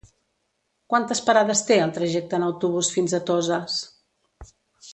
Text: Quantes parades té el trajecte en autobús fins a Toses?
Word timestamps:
Quantes 0.93 1.21
parades 1.27 1.61
té 1.67 1.77
el 1.83 1.93
trajecte 1.99 2.39
en 2.39 2.47
autobús 2.47 2.89
fins 2.97 3.15
a 3.19 3.21
Toses? 3.29 3.77